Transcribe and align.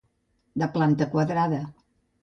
De 0.63 0.69
planta 0.79 1.11
quadrada. 1.13 1.65